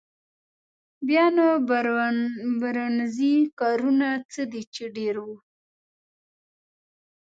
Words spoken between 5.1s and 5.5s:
وو.